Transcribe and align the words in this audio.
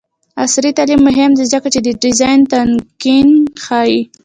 عصري 0.43 0.69
تعلیم 0.77 0.99
مهم 1.07 1.31
دی 1.37 1.45
ځکه 1.53 1.67
چې 1.73 1.79
د 1.83 1.87
ډیزاین 2.03 2.39
تنکینګ 2.51 3.31
ښيي. 3.63 3.97